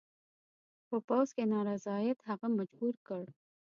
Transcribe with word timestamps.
په 0.87 0.97
پوځ 1.07 1.27
کې 1.35 1.43
نارضاییت 1.53 2.19
هغه 2.29 2.47
مجبور 2.57 2.95
کړ. 3.07 3.23